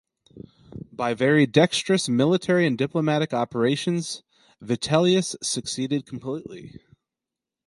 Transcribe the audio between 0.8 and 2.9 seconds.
By very dexterous military and